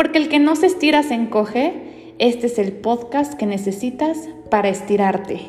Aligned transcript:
Porque 0.00 0.16
el 0.16 0.30
que 0.30 0.38
no 0.38 0.56
se 0.56 0.64
estira 0.64 1.02
se 1.02 1.12
encoge. 1.12 1.74
Este 2.18 2.46
es 2.46 2.58
el 2.58 2.72
podcast 2.72 3.34
que 3.34 3.44
necesitas 3.44 4.16
para 4.48 4.70
estirarte. 4.70 5.42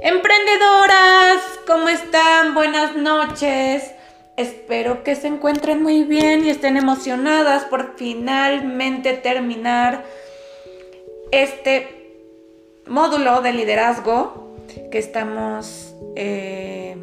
Emprendedoras, 0.00 1.60
¿cómo 1.64 1.88
están? 1.90 2.54
Buenas 2.54 2.96
noches. 2.96 3.92
Espero 4.36 5.04
que 5.04 5.14
se 5.14 5.28
encuentren 5.28 5.80
muy 5.80 6.02
bien 6.02 6.44
y 6.44 6.50
estén 6.50 6.76
emocionadas 6.76 7.66
por 7.66 7.94
finalmente 7.96 9.12
terminar 9.12 10.04
este 11.30 11.97
módulo 12.88 13.40
de 13.42 13.52
liderazgo 13.52 14.56
que 14.90 14.98
estamos, 14.98 15.94
eh, 16.16 16.96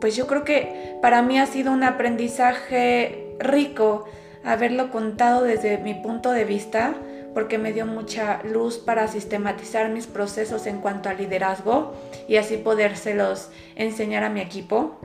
pues 0.00 0.16
yo 0.16 0.26
creo 0.26 0.44
que 0.44 0.98
para 1.02 1.22
mí 1.22 1.38
ha 1.38 1.46
sido 1.46 1.72
un 1.72 1.82
aprendizaje 1.82 3.36
rico 3.38 4.04
haberlo 4.44 4.90
contado 4.90 5.42
desde 5.42 5.78
mi 5.78 5.94
punto 5.94 6.30
de 6.30 6.44
vista 6.44 6.94
porque 7.34 7.58
me 7.58 7.72
dio 7.72 7.84
mucha 7.84 8.40
luz 8.44 8.78
para 8.78 9.08
sistematizar 9.08 9.88
mis 9.90 10.06
procesos 10.06 10.66
en 10.66 10.80
cuanto 10.80 11.08
a 11.08 11.14
liderazgo 11.14 11.94
y 12.28 12.36
así 12.36 12.56
podérselos 12.56 13.50
enseñar 13.74 14.22
a 14.22 14.30
mi 14.30 14.40
equipo. 14.40 14.98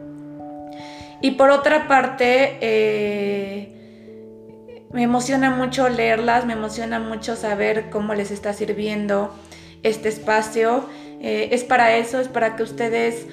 Y 1.21 1.31
por 1.31 1.49
otra 1.49 1.87
parte, 1.87 2.57
eh, 2.61 3.79
me 4.93 5.03
emociona 5.03 5.49
mucho 5.49 5.89
leerlas, 5.89 6.45
me 6.45 6.53
emociona 6.53 6.99
mucho 6.99 7.35
saber 7.35 7.89
cómo 7.89 8.13
les 8.13 8.31
está 8.31 8.53
sirviendo 8.53 9.33
este 9.83 10.09
espacio. 10.09 10.85
Eh, 11.21 11.49
es 11.51 11.63
para 11.63 11.97
eso, 11.97 12.19
es 12.19 12.27
para 12.27 12.55
que 12.55 12.63
ustedes 12.63 13.25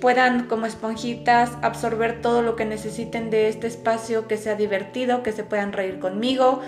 puedan 0.00 0.46
como 0.46 0.66
esponjitas 0.66 1.50
absorber 1.62 2.20
todo 2.20 2.42
lo 2.42 2.56
que 2.56 2.64
necesiten 2.64 3.30
de 3.30 3.48
este 3.48 3.66
espacio, 3.66 4.28
que 4.28 4.36
sea 4.36 4.54
divertido, 4.54 5.22
que 5.22 5.32
se 5.32 5.44
puedan 5.44 5.72
reír 5.72 5.98
conmigo, 5.98 6.60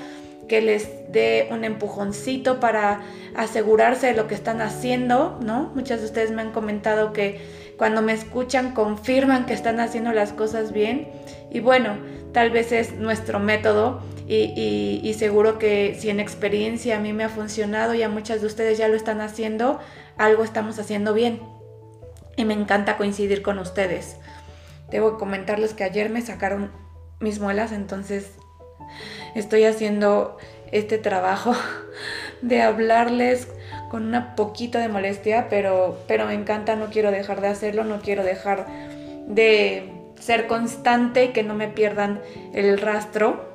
que 0.48 0.60
les 0.60 0.88
dé 1.12 1.48
un 1.52 1.64
empujoncito 1.64 2.58
para 2.58 3.02
asegurarse 3.36 4.08
de 4.08 4.14
lo 4.14 4.26
que 4.26 4.34
están 4.34 4.60
haciendo, 4.60 5.38
¿no? 5.44 5.70
Muchas 5.76 6.00
de 6.00 6.06
ustedes 6.06 6.32
me 6.32 6.42
han 6.42 6.50
comentado 6.50 7.12
que 7.12 7.40
cuando 7.76 8.02
me 8.02 8.12
escuchan 8.12 8.74
confirman 8.74 9.46
que 9.46 9.54
están 9.54 9.78
haciendo 9.78 10.12
las 10.12 10.32
cosas 10.32 10.72
bien 10.72 11.08
y 11.50 11.60
bueno, 11.60 11.96
tal 12.32 12.50
vez 12.50 12.72
es 12.72 12.94
nuestro 12.94 13.38
método 13.38 14.02
y, 14.32 15.14
seguro 15.14 15.58
que 15.58 15.96
si 15.98 16.08
en 16.08 16.20
experiencia 16.20 16.96
a 16.96 17.00
mí 17.00 17.12
me 17.12 17.24
ha 17.24 17.28
funcionado 17.28 17.94
y 17.94 18.02
a 18.02 18.08
muchas 18.08 18.40
de 18.40 18.46
ustedes 18.46 18.78
ya 18.78 18.86
lo 18.86 18.94
están 18.94 19.20
haciendo, 19.20 19.80
algo 20.16 20.44
estamos 20.44 20.78
haciendo 20.78 21.14
bien 21.14 21.40
y 22.36 22.44
me 22.44 22.54
encanta 22.54 22.96
coincidir 22.96 23.42
con 23.42 23.58
ustedes. 23.58 24.16
Debo 24.90 25.18
comentarles 25.18 25.74
que 25.74 25.84
ayer 25.84 26.10
me 26.10 26.22
sacaron 26.22 26.70
mis 27.18 27.40
muelas, 27.40 27.72
entonces 27.72 28.32
estoy 29.34 29.64
haciendo 29.64 30.38
este 30.70 30.98
trabajo 30.98 31.54
de 32.42 32.62
hablarles 32.62 33.48
con 33.90 34.06
una 34.06 34.36
poquita 34.36 34.78
de 34.78 34.88
molestia, 34.88 35.48
pero, 35.50 35.98
pero 36.06 36.26
me 36.26 36.34
encanta, 36.34 36.76
no 36.76 36.86
quiero 36.86 37.10
dejar 37.10 37.40
de 37.40 37.48
hacerlo, 37.48 37.82
no 37.82 38.00
quiero 38.00 38.22
dejar 38.22 38.66
de 39.26 39.92
ser 40.20 40.46
constante 40.46 41.24
y 41.24 41.28
que 41.28 41.42
no 41.42 41.54
me 41.54 41.66
pierdan 41.66 42.20
el 42.52 42.78
rastro. 42.80 43.50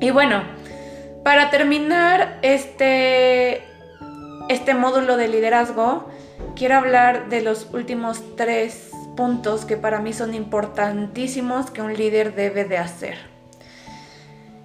Y 0.00 0.10
bueno, 0.10 0.42
para 1.24 1.50
terminar 1.50 2.38
este, 2.42 3.62
este 4.48 4.74
módulo 4.74 5.16
de 5.16 5.28
liderazgo, 5.28 6.08
quiero 6.54 6.76
hablar 6.76 7.28
de 7.28 7.42
los 7.42 7.68
últimos 7.72 8.22
tres 8.36 8.90
puntos 9.16 9.64
que 9.64 9.76
para 9.76 9.98
mí 9.98 10.12
son 10.12 10.34
importantísimos 10.34 11.70
que 11.70 11.82
un 11.82 11.94
líder 11.94 12.34
debe 12.36 12.64
de 12.64 12.78
hacer. 12.78 13.16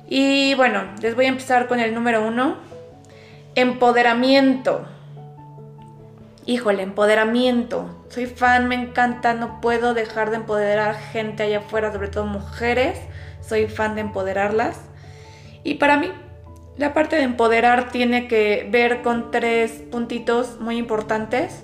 Y 0.07 0.53
bueno, 0.53 0.84
les 1.02 1.16
voy 1.16 1.25
a 1.25 1.30
empezar 1.30 1.68
con 1.68 1.80
el 1.80 1.96
número 1.96 2.28
uno. 2.28 2.57
Empoderamiento. 3.56 4.86
Híjole, 6.46 6.84
empoderamiento. 6.84 8.06
Soy 8.09 8.28
fan, 8.28 8.68
me 8.68 8.75
encanta, 8.75 9.34
no 9.34 9.59
puedo 9.59 9.96
dejar 9.96 10.30
de 10.30 10.36
empoderar 10.36 10.96
gente 10.96 11.41
allá 11.41 11.59
afuera, 11.59 11.91
sobre 11.91 12.09
todo 12.09 12.28
mujeres. 12.28 13.00
Soy 13.41 13.68
fan 13.68 13.96
de 13.96 14.02
empoderarlas. 14.02 14.93
Y 15.63 15.75
para 15.75 15.97
mí, 15.97 16.12
la 16.78 16.94
parte 16.94 17.16
de 17.16 17.24
empoderar 17.24 17.91
tiene 17.91 18.28
que 18.28 18.68
ver 18.72 19.01
con 19.01 19.31
tres 19.31 19.72
puntitos 19.91 20.59
muy 20.59 20.78
importantes. 20.78 21.63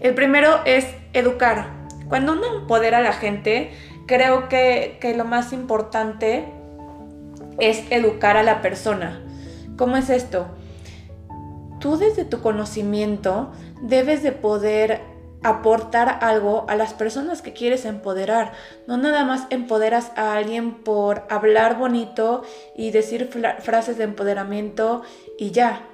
El 0.00 0.14
primero 0.14 0.60
es 0.64 0.86
educar. 1.12 1.80
Cuando 2.08 2.32
uno 2.32 2.60
empodera 2.60 2.98
a 2.98 3.02
la 3.02 3.12
gente, 3.12 3.72
creo 4.06 4.48
que, 4.48 4.98
lo 5.16 5.24
más 5.24 5.52
importante 5.52 6.44
es 7.58 7.84
educar 7.90 8.36
a 8.36 8.42
la 8.42 8.62
persona. 8.62 9.20
¿Cómo 9.76 9.96
es 9.96 10.10
esto? 10.10 10.48
Tú 11.78 11.96
desde 11.96 12.24
tu 12.24 12.40
conocimiento 12.40 13.52
debes 13.82 14.22
de 14.22 14.32
poder 14.32 15.00
aportar 15.42 16.18
algo 16.22 16.66
a 16.68 16.76
las 16.76 16.94
personas 16.94 17.42
que 17.42 17.52
quieres 17.52 17.84
empoderar. 17.84 18.52
No 18.86 18.96
nada 18.96 19.24
más 19.24 19.46
empoderas 19.50 20.12
a 20.16 20.34
alguien 20.34 20.82
por 20.82 21.24
hablar 21.28 21.78
bonito 21.78 22.42
y 22.76 22.90
decir 22.90 23.30
frases 23.60 23.98
de 23.98 24.04
empoderamiento 24.04 25.02
y 25.38 25.50
ya. 25.50 25.89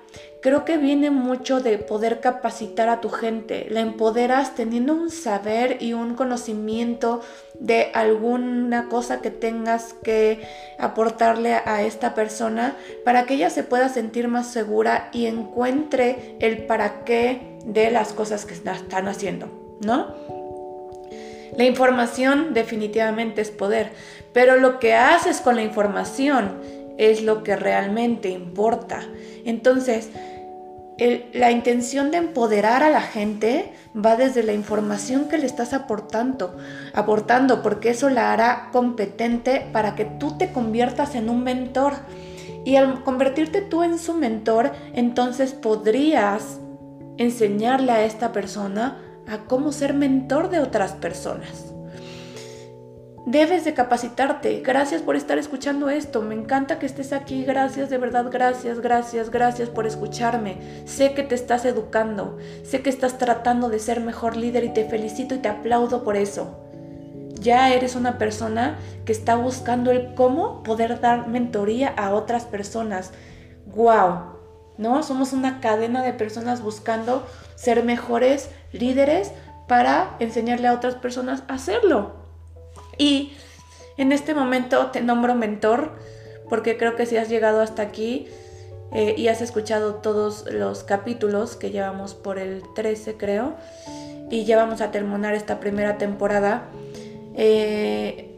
Creo 0.46 0.64
que 0.64 0.76
viene 0.76 1.10
mucho 1.10 1.58
de 1.58 1.76
poder 1.76 2.20
capacitar 2.20 2.88
a 2.88 3.00
tu 3.00 3.08
gente. 3.08 3.66
La 3.68 3.80
empoderas 3.80 4.54
teniendo 4.54 4.94
un 4.94 5.10
saber 5.10 5.78
y 5.80 5.92
un 5.92 6.14
conocimiento 6.14 7.20
de 7.58 7.90
alguna 7.94 8.88
cosa 8.88 9.20
que 9.20 9.32
tengas 9.32 9.96
que 10.04 10.46
aportarle 10.78 11.54
a 11.54 11.82
esta 11.82 12.14
persona 12.14 12.76
para 13.04 13.24
que 13.24 13.34
ella 13.34 13.50
se 13.50 13.64
pueda 13.64 13.88
sentir 13.88 14.28
más 14.28 14.46
segura 14.46 15.08
y 15.12 15.26
encuentre 15.26 16.36
el 16.38 16.58
para 16.66 17.02
qué 17.02 17.58
de 17.64 17.90
las 17.90 18.12
cosas 18.12 18.46
que 18.46 18.54
están 18.54 19.08
haciendo, 19.08 19.48
¿no? 19.80 20.14
La 21.56 21.64
información 21.64 22.54
definitivamente 22.54 23.40
es 23.40 23.50
poder, 23.50 23.90
pero 24.32 24.58
lo 24.58 24.78
que 24.78 24.94
haces 24.94 25.40
con 25.40 25.56
la 25.56 25.64
información 25.64 26.52
es 26.98 27.22
lo 27.22 27.42
que 27.42 27.56
realmente 27.56 28.28
importa. 28.28 29.02
Entonces, 29.44 30.10
la 30.98 31.50
intención 31.50 32.10
de 32.10 32.16
empoderar 32.16 32.82
a 32.82 32.90
la 32.90 33.02
gente 33.02 33.72
va 33.94 34.16
desde 34.16 34.42
la 34.42 34.54
información 34.54 35.28
que 35.28 35.36
le 35.36 35.46
estás 35.46 35.74
aportando, 35.74 36.56
aportando, 36.94 37.62
porque 37.62 37.90
eso 37.90 38.08
la 38.08 38.32
hará 38.32 38.70
competente 38.72 39.68
para 39.72 39.94
que 39.94 40.06
tú 40.06 40.38
te 40.38 40.52
conviertas 40.52 41.14
en 41.14 41.28
un 41.28 41.44
mentor. 41.44 41.92
Y 42.64 42.76
al 42.76 43.04
convertirte 43.04 43.60
tú 43.60 43.82
en 43.82 43.98
su 43.98 44.14
mentor, 44.14 44.72
entonces 44.94 45.52
podrías 45.52 46.58
enseñarle 47.18 47.92
a 47.92 48.04
esta 48.04 48.32
persona 48.32 48.98
a 49.28 49.44
cómo 49.44 49.72
ser 49.72 49.94
mentor 49.94 50.50
de 50.50 50.60
otras 50.60 50.92
personas. 50.92 51.75
Debes 53.26 53.64
de 53.64 53.74
capacitarte. 53.74 54.60
Gracias 54.60 55.02
por 55.02 55.16
estar 55.16 55.36
escuchando 55.36 55.88
esto. 55.88 56.22
Me 56.22 56.36
encanta 56.36 56.78
que 56.78 56.86
estés 56.86 57.12
aquí. 57.12 57.44
Gracias, 57.44 57.90
de 57.90 57.98
verdad, 57.98 58.26
gracias, 58.30 58.78
gracias, 58.78 59.30
gracias 59.30 59.68
por 59.68 59.84
escucharme. 59.84 60.58
Sé 60.84 61.12
que 61.12 61.24
te 61.24 61.34
estás 61.34 61.64
educando. 61.64 62.38
Sé 62.62 62.82
que 62.82 62.90
estás 62.90 63.18
tratando 63.18 63.68
de 63.68 63.80
ser 63.80 64.00
mejor 64.00 64.36
líder 64.36 64.62
y 64.62 64.72
te 64.72 64.88
felicito 64.88 65.34
y 65.34 65.38
te 65.38 65.48
aplaudo 65.48 66.04
por 66.04 66.14
eso. 66.14 66.60
Ya 67.40 67.74
eres 67.74 67.96
una 67.96 68.16
persona 68.16 68.78
que 69.04 69.10
está 69.10 69.34
buscando 69.34 69.90
el 69.90 70.14
cómo 70.14 70.62
poder 70.62 71.00
dar 71.00 71.26
mentoría 71.26 71.88
a 71.88 72.14
otras 72.14 72.44
personas. 72.44 73.10
¡Wow! 73.74 74.36
¿No? 74.78 75.02
Somos 75.02 75.32
una 75.32 75.60
cadena 75.60 76.04
de 76.04 76.12
personas 76.12 76.62
buscando 76.62 77.26
ser 77.56 77.82
mejores 77.82 78.50
líderes 78.70 79.32
para 79.66 80.14
enseñarle 80.20 80.68
a 80.68 80.74
otras 80.74 80.94
personas 80.94 81.42
a 81.48 81.54
hacerlo. 81.54 82.15
Y 82.98 83.32
en 83.96 84.12
este 84.12 84.34
momento 84.34 84.86
te 84.90 85.00
nombro 85.00 85.34
mentor 85.34 85.92
porque 86.48 86.76
creo 86.76 86.96
que 86.96 87.06
si 87.06 87.16
has 87.16 87.28
llegado 87.28 87.60
hasta 87.60 87.82
aquí 87.82 88.28
eh, 88.92 89.14
y 89.16 89.28
has 89.28 89.40
escuchado 89.40 89.96
todos 89.96 90.44
los 90.50 90.84
capítulos 90.84 91.56
que 91.56 91.70
llevamos 91.70 92.14
por 92.14 92.38
el 92.38 92.62
13 92.74 93.16
creo 93.16 93.56
y 94.30 94.44
ya 94.44 94.56
vamos 94.56 94.80
a 94.80 94.90
terminar 94.90 95.34
esta 95.34 95.60
primera 95.60 95.98
temporada, 95.98 96.64
eh, 97.36 98.32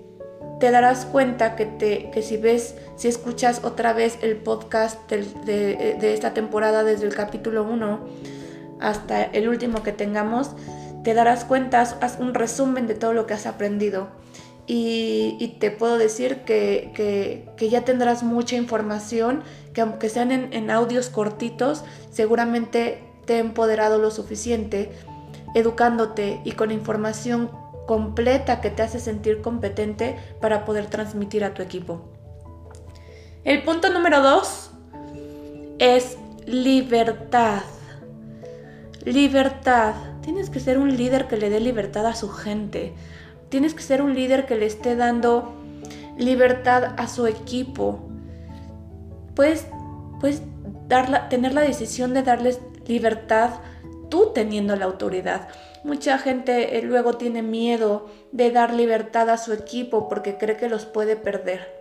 te 0.61 0.71
darás 0.71 1.07
cuenta 1.07 1.57
que, 1.57 1.65
te, 1.67 2.11
que 2.11 2.23
si 2.23 2.37
ves, 2.37 2.75
si 2.97 3.09
escuchas 3.09 3.63
otra 3.65 3.93
vez 3.93 4.19
el 4.23 4.37
podcast 4.37 5.11
de, 5.11 5.97
de 5.99 6.15
esta 6.15 6.35
temporada 6.35 6.85
desde 6.85 7.07
el 7.07 7.15
capítulo 7.15 7.63
1 7.65 8.01
hasta 8.81 9.23
el 9.23 9.49
último 9.49 9.83
que 9.83 9.93
tengamos, 9.93 10.51
te 11.05 11.15
darás 11.15 11.45
cuenta, 11.45 11.81
haz 11.81 12.19
un 12.21 12.35
resumen 12.35 12.87
de 12.87 12.95
todo 12.95 13.15
lo 13.15 13.27
que 13.27 13.35
has 13.35 13.47
aprendido 13.47 14.09
y, 14.71 15.57
te 15.61 15.71
puedo 15.71 15.97
decir 15.97 16.43
que, 16.45 17.49
ya 17.59 17.85
tendrás 17.87 18.23
mucha 18.23 18.55
información, 18.57 19.43
que 19.73 19.81
aunque 19.81 20.11
sean 20.11 20.31
en, 20.31 20.71
audios 20.71 21.09
cortitos, 21.09 21.85
seguramente 22.11 23.03
te 23.25 23.37
he 23.37 23.39
empoderado 23.39 23.99
lo 23.99 24.11
suficiente, 24.11 24.93
educándote 25.55 26.43
y 26.45 26.53
con 26.53 26.71
información 26.71 27.51
completa 27.87 28.61
que 28.61 28.69
te 28.69 28.83
hace 28.83 29.01
sentir 29.01 29.41
competente 29.41 30.19
para 30.39 30.67
poder 30.67 30.87
transmitir 30.87 31.45
a 31.45 31.55
tu 31.55 31.63
equipo. 31.63 32.03
El 33.45 33.63
punto 33.63 33.91
número 33.91 34.21
dos 34.21 34.71
es 35.79 36.19
libertad. 36.45 37.63
Libertad. 39.07 39.95
Tienes 40.21 40.51
que 40.51 40.61
ser 40.61 40.77
un 40.77 40.95
líder 40.95 41.27
que 41.27 41.39
le 41.39 41.49
dé 41.49 41.59
libertad 41.59 42.05
a 42.07 42.15
su 42.15 42.29
gente. 42.29 42.93
Tienes 43.49 43.75
que 43.75 43.83
ser 43.83 44.03
un 44.03 44.15
líder 44.15 44.47
que 44.47 44.57
le 44.57 44.67
esté 44.67 44.97
dando 44.97 45.55
libertad 46.19 46.95
a 46.97 47.09
su 47.09 47.27
equipo. 47.27 48.01
Puedes, 49.35 49.67
puedes 50.21 50.43
tener 51.31 51.55
la 51.55 51.63
decisión 51.63 52.15
de 52.15 52.23
darles 52.23 52.61
libertad 52.87 53.51
tú 54.09 54.33
teniendo 54.35 54.75
la 54.77 54.87
autoridad. 54.87 55.49
Mucha 55.85 56.19
gente 56.19 56.79
eh, 56.79 56.83
luego 56.83 57.15
tiene 57.15 57.43
miedo 57.43 58.07
de 58.33 58.51
dar 58.51 58.75
libertad 58.75 59.31
a 59.31 59.39
su 59.39 59.53
equipo 59.53 60.09
porque 60.09 60.37
cree 60.37 60.57
que 60.57 60.69
los 60.69 60.87
puede 60.87 61.17
perder. 61.17 61.79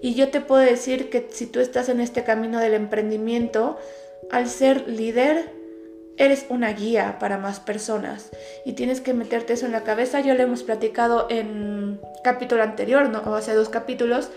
Y 0.00 0.14
yo 0.14 0.30
te 0.30 0.40
puedo 0.40 0.62
decir 0.62 1.10
que 1.10 1.28
si 1.30 1.46
tú 1.46 1.60
estás 1.60 1.88
en 1.88 2.00
este 2.00 2.24
camino 2.24 2.58
del 2.58 2.74
emprendimiento, 2.74 3.78
al 4.30 4.48
ser 4.48 4.88
líder, 4.88 5.61
eres 6.16 6.46
una 6.48 6.72
guía 6.72 7.18
para 7.18 7.38
más 7.38 7.60
personas 7.60 8.30
y 8.64 8.74
tienes 8.74 9.00
que 9.00 9.14
meterte 9.14 9.54
eso 9.54 9.66
en 9.66 9.72
la 9.72 9.82
cabeza. 9.82 10.20
Ya 10.20 10.34
lo 10.34 10.42
hemos 10.42 10.62
platicado 10.62 11.26
en 11.30 12.00
capítulo 12.22 12.62
anterior, 12.62 13.08
¿no? 13.08 13.20
o 13.20 13.34
hace 13.34 13.54
dos 13.54 13.68
capítulos, 13.68 14.30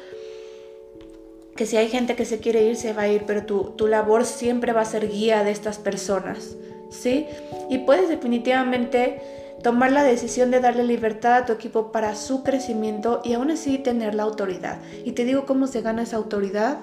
que 1.56 1.66
si 1.66 1.78
hay 1.78 1.88
gente 1.88 2.16
que 2.16 2.26
se 2.26 2.40
quiere 2.40 2.64
ir, 2.64 2.76
se 2.76 2.94
va 2.94 3.04
a 3.04 3.08
ir, 3.08 3.24
pero 3.26 3.46
tu, 3.46 3.72
tu 3.72 3.88
labor 3.88 4.26
siempre 4.26 4.74
va 4.74 4.82
a 4.82 4.86
ser 4.86 5.08
guía 5.08 5.44
de 5.44 5.52
estas 5.52 5.78
personas, 5.78 6.56
¿sí? 6.90 7.28
Y 7.70 7.80
puedes 7.80 8.10
definitivamente 8.10 9.22
tomar 9.64 9.92
la 9.94 10.04
decisión 10.04 10.52
de 10.52 10.60
darle 10.60 10.84
libertad 10.84 11.38
a 11.38 11.46
tu 11.46 11.54
equipo 11.54 11.94
para 11.94 12.16
su 12.16 12.44
crecimiento 12.44 13.22
y 13.24 13.34
aún 13.34 13.52
así 13.52 13.78
tener 13.78 14.16
la 14.16 14.24
autoridad. 14.24 14.80
Y 15.06 15.14
te 15.14 15.24
digo 15.24 15.46
cómo 15.46 15.66
se 15.68 15.82
gana 15.82 16.04
esa 16.04 16.18
autoridad 16.18 16.80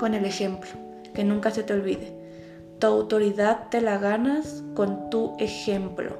con 0.00 0.14
el 0.14 0.24
ejemplo, 0.24 0.70
que 1.14 1.24
nunca 1.24 1.50
se 1.50 1.62
te 1.62 1.74
olvide. 1.74 2.17
Tu 2.78 2.86
autoridad 2.86 3.68
te 3.70 3.80
la 3.80 3.98
ganas 3.98 4.62
con 4.74 5.10
tu 5.10 5.36
ejemplo. 5.38 6.16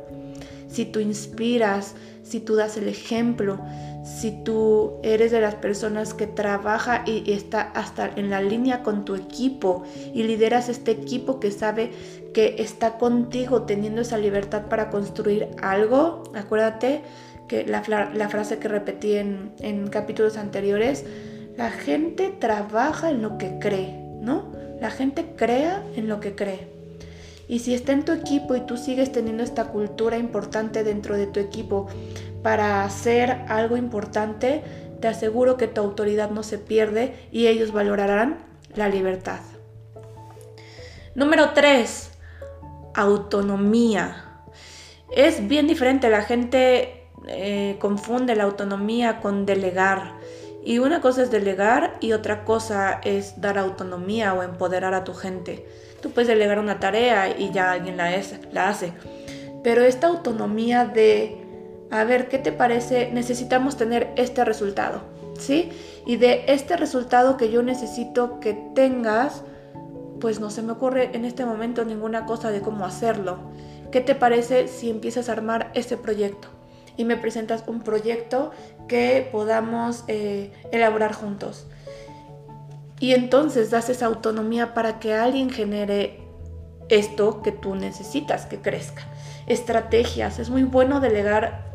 Si 0.68 0.84
tú 0.84 1.00
inspiras, 1.00 1.94
si 2.22 2.40
tú 2.40 2.56
das 2.56 2.76
el 2.76 2.88
ejemplo, 2.88 3.58
si 4.04 4.32
tú 4.32 4.94
eres 5.02 5.30
de 5.32 5.40
las 5.40 5.54
personas 5.54 6.14
que 6.14 6.26
trabaja 6.26 7.02
y, 7.06 7.30
está 7.32 7.60
hasta 7.60 8.10
en 8.16 8.30
la 8.30 8.40
línea 8.40 8.82
con 8.82 9.04
tu 9.04 9.14
equipo 9.14 9.84
y 10.14 10.22
lideras 10.22 10.68
este 10.68 10.92
equipo 10.92 11.40
que 11.40 11.50
sabe 11.50 11.90
que 12.32 12.56
está 12.58 12.98
contigo 12.98 13.62
teniendo 13.62 14.02
esa 14.02 14.18
libertad 14.18 14.66
para 14.68 14.90
construir 14.90 15.48
algo, 15.62 16.24
acuérdate 16.34 17.02
que 17.48 17.64
la, 17.64 17.82
frase 17.82 18.58
que 18.58 18.68
repetí 18.68 19.14
en, 19.14 19.88
capítulos 19.90 20.36
anteriores, 20.36 21.04
la 21.56 21.70
gente 21.70 22.34
trabaja 22.38 23.10
en 23.10 23.22
lo 23.22 23.38
que 23.38 23.58
cree, 23.58 24.04
¿no? 24.20 24.52
La 24.80 24.90
gente 24.90 25.34
crea 25.36 25.82
en 25.96 26.08
lo 26.08 26.20
que 26.20 26.34
cree. 26.34 26.68
Y 27.48 27.60
si 27.60 27.74
está 27.74 27.92
en 27.92 28.04
tu 28.04 28.12
equipo 28.12 28.54
y 28.54 28.60
tú 28.60 28.76
sigues 28.76 29.10
teniendo 29.10 29.42
esta 29.42 29.68
cultura 29.68 30.18
importante 30.18 30.84
dentro 30.84 31.16
de 31.16 31.26
tu 31.26 31.40
equipo, 31.40 31.88
para 32.42 32.84
hacer 32.84 33.44
algo 33.48 33.76
importante, 33.76 34.62
te 35.00 35.08
aseguro 35.08 35.56
que 35.56 35.66
tu 35.66 35.80
autoridad 35.80 36.30
no 36.30 36.42
se 36.42 36.58
pierde 36.58 37.14
y 37.32 37.46
ellos 37.46 37.72
valorarán 37.72 38.38
la 38.74 38.88
libertad. 38.88 39.40
Número 41.14 41.50
3. 41.50 42.10
Autonomía. 42.94 44.24
Es 45.10 45.48
bien 45.48 45.66
diferente, 45.66 46.10
la 46.10 46.22
gente 46.22 47.08
eh, 47.26 47.76
confunde 47.80 48.36
la 48.36 48.44
autonomía 48.44 49.20
con 49.20 49.46
delegar. 49.46 50.17
Y 50.68 50.80
una 50.80 51.00
cosa 51.00 51.22
es 51.22 51.30
delegar 51.30 51.96
y 51.98 52.12
otra 52.12 52.44
cosa 52.44 53.00
es 53.02 53.40
dar 53.40 53.56
autonomía 53.56 54.34
o 54.34 54.42
empoderar 54.42 54.92
a 54.92 55.02
tu 55.02 55.14
gente. 55.14 55.66
Tú 56.02 56.10
puedes 56.10 56.28
delegar 56.28 56.58
una 56.58 56.78
tarea 56.78 57.34
y 57.38 57.50
ya 57.52 57.72
alguien 57.72 57.96
la, 57.96 58.10
la 58.52 58.68
hace. 58.68 58.92
Pero 59.64 59.80
esta 59.80 60.08
autonomía 60.08 60.84
de 60.84 61.38
a 61.90 62.04
ver, 62.04 62.28
¿qué 62.28 62.36
te 62.36 62.52
parece? 62.52 63.10
Necesitamos 63.14 63.78
tener 63.78 64.12
este 64.16 64.44
resultado, 64.44 65.00
¿sí? 65.38 65.70
Y 66.04 66.16
de 66.16 66.44
este 66.48 66.76
resultado 66.76 67.38
que 67.38 67.50
yo 67.50 67.62
necesito 67.62 68.38
que 68.38 68.52
tengas, 68.74 69.44
pues 70.20 70.38
no 70.38 70.50
se 70.50 70.60
me 70.60 70.72
ocurre 70.72 71.16
en 71.16 71.24
este 71.24 71.46
momento 71.46 71.86
ninguna 71.86 72.26
cosa 72.26 72.50
de 72.50 72.60
cómo 72.60 72.84
hacerlo. 72.84 73.38
¿Qué 73.90 74.02
te 74.02 74.14
parece 74.14 74.68
si 74.68 74.90
empiezas 74.90 75.30
a 75.30 75.32
armar 75.32 75.70
este 75.72 75.96
proyecto? 75.96 76.57
Y 76.98 77.06
me 77.06 77.16
presentas 77.16 77.64
un 77.66 77.80
proyecto 77.80 78.50
que 78.88 79.26
podamos 79.32 80.04
eh, 80.08 80.52
elaborar 80.72 81.14
juntos. 81.14 81.66
Y 83.00 83.14
entonces 83.14 83.70
das 83.70 83.88
esa 83.88 84.06
autonomía 84.06 84.74
para 84.74 84.98
que 84.98 85.14
alguien 85.14 85.48
genere 85.48 86.20
esto 86.88 87.42
que 87.42 87.52
tú 87.52 87.76
necesitas 87.76 88.46
que 88.46 88.58
crezca. 88.58 89.06
Estrategias. 89.46 90.38
Es 90.38 90.50
muy 90.50 90.64
bueno 90.64 91.00
delegar 91.00 91.66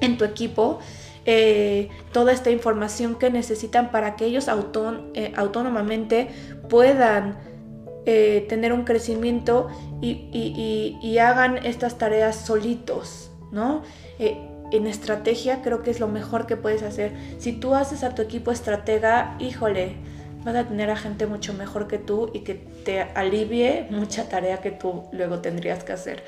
en 0.00 0.16
tu 0.16 0.24
equipo 0.24 0.78
eh, 1.26 1.90
toda 2.12 2.32
esta 2.32 2.50
información 2.50 3.16
que 3.16 3.30
necesitan 3.30 3.90
para 3.90 4.16
que 4.16 4.24
ellos 4.24 4.48
eh, 4.48 5.32
autónomamente 5.36 6.30
puedan 6.70 7.36
tener 8.48 8.72
un 8.72 8.84
crecimiento 8.84 9.68
y, 10.00 11.18
hagan 11.18 11.58
estas 11.66 11.98
tareas 11.98 12.36
solitos, 12.36 13.30
¿no? 13.52 13.82
En 14.18 14.86
estrategia 14.86 15.62
creo 15.62 15.82
que 15.82 15.90
es 15.90 16.00
lo 16.00 16.08
mejor 16.08 16.46
que 16.46 16.56
puedes 16.56 16.82
hacer. 16.82 17.12
Si 17.38 17.52
tú 17.52 17.74
haces 17.74 18.04
a 18.04 18.14
tu 18.14 18.22
equipo 18.22 18.50
estratega, 18.50 19.36
híjole, 19.38 19.96
vas 20.44 20.54
a 20.56 20.64
tener 20.64 20.90
a 20.90 20.96
gente 20.96 21.26
mucho 21.26 21.54
mejor 21.54 21.88
que 21.88 21.98
tú 21.98 22.30
y 22.32 22.40
que 22.40 22.54
te 22.54 23.02
alivie 23.02 23.86
mucha 23.90 24.28
tarea 24.28 24.60
que 24.60 24.70
tú 24.70 25.04
luego 25.12 25.40
tendrías 25.40 25.84
que 25.84 25.92
hacer. 25.92 26.22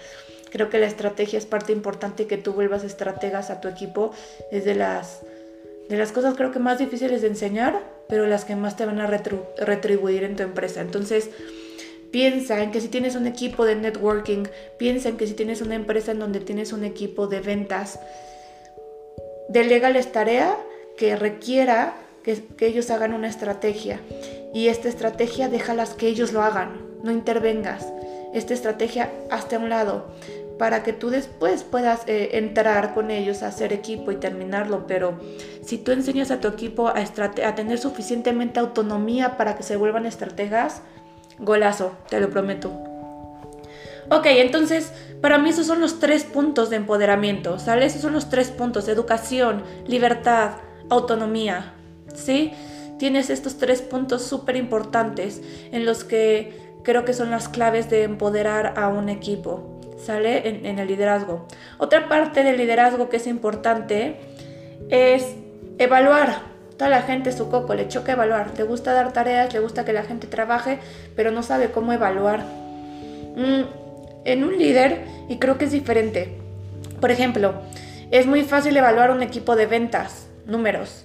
Creo 0.50 0.68
que 0.68 0.78
la 0.78 0.86
estrategia 0.86 1.38
es 1.38 1.46
parte 1.46 1.72
importante 1.72 2.24
y 2.24 2.26
que 2.26 2.36
tú 2.36 2.52
vuelvas 2.52 2.82
estrategas 2.82 3.50
a 3.50 3.60
tu 3.60 3.68
equipo 3.68 4.10
es 4.50 4.64
de 4.64 4.74
las, 4.74 5.20
de 5.88 5.96
las 5.96 6.10
cosas 6.12 6.34
creo 6.36 6.50
que 6.50 6.58
más 6.58 6.78
difíciles 6.78 7.22
de 7.22 7.28
enseñar, 7.28 7.80
pero 8.08 8.26
las 8.26 8.44
que 8.44 8.56
más 8.56 8.76
te 8.76 8.84
van 8.84 9.00
a 9.00 9.06
retribuir 9.06 10.24
en 10.24 10.34
tu 10.34 10.42
empresa. 10.42 10.80
Entonces, 10.80 11.30
piensa 12.10 12.62
en 12.62 12.70
que 12.70 12.80
si 12.80 12.88
tienes 12.88 13.14
un 13.14 13.26
equipo 13.26 13.64
de 13.64 13.76
networking, 13.76 14.44
piensa 14.78 15.08
en 15.08 15.16
que 15.16 15.26
si 15.26 15.34
tienes 15.34 15.60
una 15.62 15.74
empresa 15.74 16.12
en 16.12 16.18
donde 16.18 16.40
tienes 16.40 16.72
un 16.72 16.84
equipo 16.84 17.26
de 17.26 17.40
ventas, 17.40 18.00
delegales 19.48 20.12
tarea 20.12 20.56
que 20.96 21.16
requiera 21.16 21.94
que, 22.22 22.42
ellos 22.60 22.90
hagan 22.90 23.14
una 23.14 23.28
estrategia. 23.28 24.00
Y 24.52 24.68
esta 24.68 24.88
estrategia 24.88 25.48
déjalas 25.48 25.94
que 25.94 26.08
ellos 26.08 26.32
lo 26.32 26.42
hagan, 26.42 26.80
no 27.02 27.10
intervengas. 27.12 27.86
Esta 28.34 28.54
estrategia 28.54 29.10
hasta 29.30 29.58
un 29.58 29.70
lado 29.70 30.12
para 30.58 30.82
que 30.82 30.92
tú 30.92 31.08
después 31.08 31.64
puedas 31.64 32.02
eh, 32.06 32.30
entrar 32.34 32.92
con 32.92 33.10
ellos 33.10 33.42
a 33.42 33.46
hacer 33.48 33.72
equipo 33.72 34.12
y 34.12 34.16
terminarlo, 34.16 34.86
pero 34.86 35.18
si 35.64 35.78
tú 35.78 35.90
enseñas 35.90 36.30
a 36.30 36.40
tu 36.40 36.48
equipo 36.48 36.88
a 36.88 37.54
tener 37.54 37.78
suficientemente 37.78 38.60
autonomía 38.60 39.38
para 39.38 39.56
que 39.56 39.62
se 39.62 39.76
vuelvan 39.76 40.04
estrategas, 40.04 40.82
golazo, 41.40 41.92
te 42.08 42.20
lo 42.20 42.30
prometo. 42.30 42.70
Ok, 44.10 44.26
entonces 44.26 44.92
para 45.20 45.38
mí 45.38 45.50
esos 45.50 45.66
son 45.66 45.80
los 45.80 46.00
tres 46.00 46.24
puntos 46.24 46.70
de 46.70 46.76
empoderamiento, 46.76 47.58
¿sale? 47.58 47.86
Esos 47.86 48.02
son 48.02 48.12
los 48.12 48.28
tres 48.28 48.50
puntos, 48.50 48.88
educación, 48.88 49.62
libertad, 49.86 50.52
autonomía, 50.88 51.74
¿sí? 52.14 52.52
Tienes 52.98 53.30
estos 53.30 53.58
tres 53.58 53.82
puntos 53.82 54.22
súper 54.22 54.56
importantes 54.56 55.42
en 55.72 55.84
los 55.84 56.04
que 56.04 56.74
creo 56.82 57.04
que 57.04 57.12
son 57.12 57.30
las 57.30 57.48
claves 57.48 57.88
de 57.90 58.02
empoderar 58.02 58.74
a 58.76 58.88
un 58.88 59.08
equipo 59.08 59.80
sale 60.00 60.48
en, 60.48 60.78
el 60.78 60.88
liderazgo. 60.88 61.46
Otra 61.78 62.08
parte 62.08 62.42
del 62.42 62.56
liderazgo 62.56 63.08
que 63.08 63.18
es 63.18 63.26
importante 63.26 64.16
es 64.88 65.36
evaluar. 65.78 66.49
Toda 66.80 66.88
la 66.88 67.02
gente 67.02 67.30
su 67.30 67.50
coco, 67.50 67.74
le 67.74 67.88
choca 67.88 68.12
evaluar. 68.12 68.52
Le 68.56 68.62
gusta 68.62 68.94
dar 68.94 69.12
tareas, 69.12 69.52
le 69.52 69.60
gusta 69.60 69.84
que 69.84 69.92
la 69.92 70.02
gente 70.02 70.26
trabaje, 70.26 70.78
pero 71.14 71.30
no 71.30 71.42
sabe 71.42 71.72
cómo 71.72 71.92
evaluar. 71.92 72.40
Mm, 73.36 73.64
en 74.24 74.44
un 74.44 74.56
líder, 74.56 75.04
y 75.28 75.36
creo 75.36 75.58
que 75.58 75.66
es 75.66 75.72
diferente. 75.72 76.38
Por 76.98 77.10
ejemplo, 77.10 77.52
es 78.10 78.24
muy 78.24 78.44
fácil 78.44 78.74
evaluar 78.78 79.10
un 79.10 79.22
equipo 79.22 79.56
de 79.56 79.66
ventas, 79.66 80.26
números. 80.46 81.04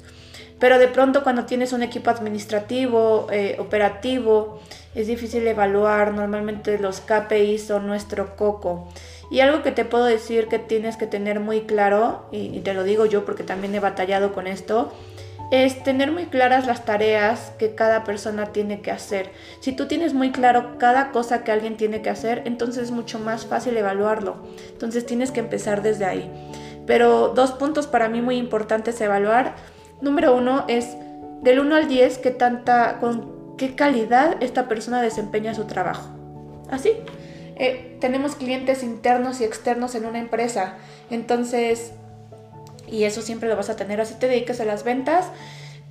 Pero 0.60 0.80
de 0.80 0.88
pronto 0.88 1.24
cuando 1.24 1.44
tienes 1.44 1.74
un 1.74 1.84
equipo 1.84 2.10
administrativo, 2.10 3.28
eh, 3.30 3.58
operativo, 3.60 4.62
es 4.96 5.08
difícil 5.08 5.46
evaluar. 5.46 6.14
Normalmente 6.14 6.80
los 6.80 7.02
KPIs 7.02 7.68
son 7.68 7.86
nuestro 7.86 8.38
coco. 8.38 8.88
Y 9.30 9.42
algo 9.42 9.62
que 9.62 9.74
te 9.74 9.84
puedo 9.84 10.06
decir 10.06 10.48
que 10.48 10.58
tienes 10.58 10.96
que 10.96 11.06
tener 11.06 11.42
muy 11.42 11.64
claro, 11.64 12.30
y, 12.32 12.60
te 12.60 12.74
lo 12.74 12.86
digo 12.86 13.06
yo 13.06 13.26
porque 13.26 13.44
también 13.44 13.76
he 13.76 13.82
batallado 13.82 14.32
con 14.32 14.48
esto, 14.48 14.94
es 15.52 15.84
tener 15.84 16.12
muy 16.12 16.26
claras 16.26 16.66
las 16.66 16.86
tareas 16.86 17.52
que 17.58 17.76
cada 17.76 18.04
persona 18.04 18.48
tiene 18.48 18.82
que 18.82 18.92
hacer. 18.92 19.32
Si 19.60 19.74
tú 19.74 19.88
tienes 19.88 20.14
muy 20.14 20.32
claro 20.32 20.78
cada 20.78 21.12
cosa 21.12 21.44
que 21.44 21.52
alguien 21.52 21.78
tiene 21.78 22.02
que 22.02 22.10
hacer, 22.10 22.44
entonces 22.46 22.86
es 22.86 22.92
mucho 22.92 23.20
más 23.20 23.46
fácil 23.46 23.78
evaluarlo. 23.78 24.38
Entonces 24.70 25.06
tienes 25.06 25.32
que 25.32 25.40
empezar 25.40 25.82
desde 25.82 26.06
ahí. 26.06 26.32
Pero 26.88 27.30
dos 27.30 27.52
puntos 27.52 27.88
para 27.88 28.10
mí 28.10 28.22
muy 28.22 28.38
importantes 28.38 29.00
evaluar. 29.02 29.56
Número 30.02 30.36
uno 30.36 30.66
es 30.68 30.96
del 31.42 31.60
1 31.60 31.76
al 31.76 31.88
10, 31.88 32.18
qué 32.20 32.32
tanta, 32.32 33.00
con 33.00 33.56
qué 33.58 33.76
calidad 33.76 34.38
esta 34.42 34.68
persona 34.68 35.02
desempeña 35.02 35.54
su 35.54 35.66
trabajo. 35.66 36.10
Así. 36.70 36.92
Eh, 37.58 37.98
tenemos 38.02 38.36
clientes 38.36 38.84
internos 38.84 39.40
y 39.40 39.46
externos 39.46 39.96
en 39.96 40.06
una 40.06 40.20
empresa. 40.20 40.76
Entonces, 41.10 41.94
y 42.90 43.04
eso 43.04 43.22
siempre 43.22 43.50
lo 43.50 43.56
vas 43.56 43.70
a 43.70 43.76
tener. 43.76 44.02
Así 44.02 44.16
te 44.16 44.28
dedicas 44.28 44.60
a 44.60 44.66
las 44.66 44.84
ventas. 44.84 45.28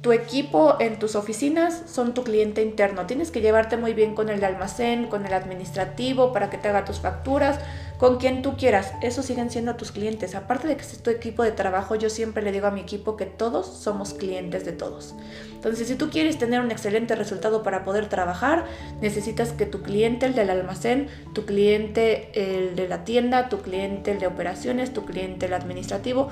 Tu 0.04 0.12
equipo 0.12 0.76
en 0.80 0.98
tus 0.98 1.16
oficinas 1.16 1.82
son 1.86 2.12
tu 2.12 2.24
cliente 2.24 2.62
interno. 2.62 3.06
Tienes 3.06 3.30
que 3.30 3.40
llevarte 3.40 3.78
muy 3.78 3.94
bien 3.94 4.14
con 4.14 4.28
el 4.28 4.38
de 4.38 4.44
almacén, 4.44 5.06
con 5.06 5.24
el 5.24 5.32
administrativo, 5.32 6.30
para 6.30 6.50
que 6.50 6.58
te 6.58 6.68
haga 6.68 6.84
tus 6.84 7.00
facturas, 7.00 7.58
con 7.96 8.18
quien 8.18 8.42
tú 8.42 8.54
quieras. 8.58 8.92
Esos 9.00 9.24
siguen 9.24 9.48
siendo 9.48 9.76
tus 9.76 9.92
clientes. 9.92 10.34
Aparte 10.34 10.68
de 10.68 10.76
que 10.76 10.82
es 10.82 11.02
tu 11.02 11.08
equipo 11.08 11.42
de 11.42 11.52
trabajo, 11.52 11.94
yo 11.94 12.10
siempre 12.10 12.42
le 12.42 12.52
digo 12.52 12.66
a 12.66 12.70
mi 12.70 12.82
equipo 12.82 13.16
que 13.16 13.24
todos 13.24 13.66
somos 13.66 14.12
clientes 14.12 14.66
de 14.66 14.72
todos. 14.72 15.14
Entonces, 15.54 15.88
si 15.88 15.94
tú 15.94 16.10
quieres 16.10 16.36
tener 16.36 16.60
un 16.60 16.70
excelente 16.70 17.14
resultado 17.14 17.62
para 17.62 17.82
poder 17.82 18.10
trabajar, 18.10 18.66
necesitas 19.00 19.52
que 19.52 19.64
tu 19.64 19.80
cliente, 19.80 20.26
el 20.26 20.34
del 20.34 20.50
almacén, 20.50 21.08
tu 21.32 21.46
cliente, 21.46 22.28
el 22.34 22.76
de 22.76 22.88
la 22.88 23.04
tienda, 23.04 23.48
tu 23.48 23.62
cliente, 23.62 24.10
el 24.10 24.18
de 24.18 24.26
operaciones, 24.26 24.92
tu 24.92 25.06
cliente, 25.06 25.46
el 25.46 25.54
administrativo, 25.54 26.28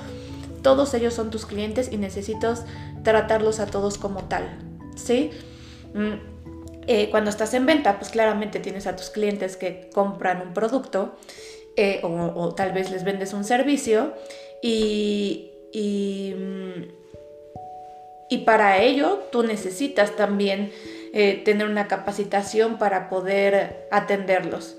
todos 0.62 0.94
ellos 0.94 1.14
son 1.14 1.30
tus 1.30 1.46
clientes 1.46 1.90
y 1.92 1.96
necesitas 1.96 2.64
tratarlos 3.02 3.60
a 3.60 3.66
todos 3.66 3.98
como 3.98 4.24
tal, 4.24 4.58
¿sí? 4.96 5.30
Mm, 5.94 6.32
eh, 6.86 7.10
cuando 7.10 7.30
estás 7.30 7.54
en 7.54 7.66
venta, 7.66 7.98
pues 7.98 8.10
claramente 8.10 8.58
tienes 8.58 8.86
a 8.86 8.96
tus 8.96 9.10
clientes 9.10 9.56
que 9.56 9.88
compran 9.92 10.42
un 10.42 10.52
producto 10.52 11.16
eh, 11.76 12.00
o, 12.02 12.54
tal 12.54 12.72
vez 12.72 12.90
les 12.90 13.04
vendes 13.04 13.32
un 13.32 13.44
servicio 13.44 14.14
y, 14.62 15.52
y, 15.72 16.34
mm, 16.36 16.84
para 18.44 18.82
ello 18.82 19.22
tú 19.30 19.42
necesitas 19.42 20.16
también 20.16 20.72
eh, 21.12 21.42
tener 21.44 21.66
una 21.66 21.86
capacitación 21.86 22.78
para 22.78 23.08
poder 23.10 23.86
atenderlos. 23.90 24.76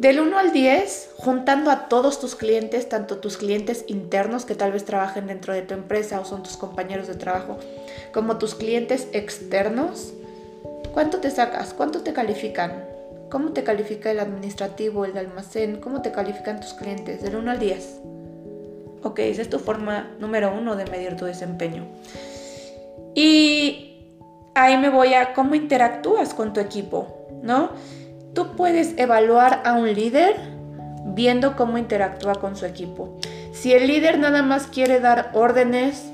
Del 0.00 0.18
1 0.18 0.38
al 0.38 0.50
10, 0.54 1.10
juntando 1.18 1.70
a 1.70 1.90
todos 1.90 2.20
tus 2.20 2.34
clientes, 2.34 2.88
tanto 2.88 3.18
tus 3.18 3.36
clientes 3.36 3.84
internos 3.86 4.46
que 4.46 4.54
tal 4.54 4.72
vez 4.72 4.86
trabajen 4.86 5.26
dentro 5.26 5.52
de 5.52 5.60
tu 5.60 5.74
empresa 5.74 6.18
o 6.18 6.24
son 6.24 6.42
tus 6.42 6.56
compañeros 6.56 7.06
de 7.06 7.16
trabajo, 7.16 7.58
como 8.10 8.38
tus 8.38 8.54
clientes 8.54 9.08
externos, 9.12 10.14
¿cuánto 10.94 11.18
te 11.18 11.30
sacas? 11.30 11.74
¿Cuánto 11.74 12.00
te 12.00 12.14
califican? 12.14 12.82
¿Cómo 13.30 13.52
te 13.52 13.62
califica 13.62 14.10
el 14.10 14.20
administrativo, 14.20 15.04
el 15.04 15.12
de 15.12 15.20
almacén? 15.20 15.82
¿Cómo 15.82 16.00
te 16.00 16.12
califican 16.12 16.60
tus 16.60 16.72
clientes? 16.72 17.20
Del 17.20 17.36
1 17.36 17.50
al 17.50 17.58
10. 17.58 18.00
Ok, 19.02 19.18
esa 19.18 19.42
es 19.42 19.50
tu 19.50 19.58
forma 19.58 20.12
número 20.18 20.50
uno 20.50 20.76
de 20.76 20.86
medir 20.86 21.14
tu 21.16 21.26
desempeño. 21.26 21.84
Y 23.14 24.06
ahí 24.54 24.78
me 24.78 24.88
voy 24.88 25.12
a 25.12 25.34
cómo 25.34 25.54
interactúas 25.54 26.32
con 26.32 26.54
tu 26.54 26.60
equipo, 26.60 27.18
¿no? 27.42 27.68
Tú 28.34 28.56
puedes 28.56 28.96
evaluar 28.96 29.62
a 29.64 29.72
un 29.74 29.92
líder 29.92 30.36
viendo 31.04 31.56
cómo 31.56 31.78
interactúa 31.78 32.36
con 32.36 32.56
su 32.56 32.66
equipo. 32.66 33.18
Si 33.52 33.72
el 33.72 33.86
líder 33.86 34.18
nada 34.18 34.42
más 34.42 34.66
quiere 34.66 35.00
dar 35.00 35.30
órdenes 35.34 36.10